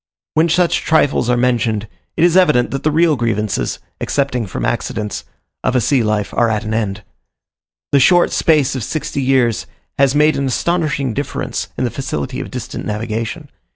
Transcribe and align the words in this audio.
When 0.33 0.49
such 0.49 0.81
trifles 0.81 1.29
are 1.29 1.37
mentioned, 1.37 1.87
it 2.17 2.23
is 2.23 2.35
evident 2.35 2.71
that 2.71 2.81
the 2.81 2.89
real 2.89 3.15
grievances, 3.15 3.77
excepting 3.99 4.47
from 4.47 4.65
accidents, 4.65 5.25
of 5.63 5.75
a 5.75 5.79
sea 5.79 6.01
life 6.01 6.33
are 6.33 6.49
at 6.49 6.63
an 6.63 6.73
end. 6.73 7.03
The 7.91 7.99
short 7.99 8.31
space 8.31 8.73
of 8.73 8.83
sixty 8.83 9.21
years 9.21 9.67
has 9.99 10.15
made 10.15 10.37
an 10.37 10.47
astonishing 10.47 11.13
difference 11.13 11.67
in 11.77 11.83
the 11.83 11.91
facility 11.91 12.39
of 12.39 12.49
distant 12.49 12.83
navigation. 12.83 13.49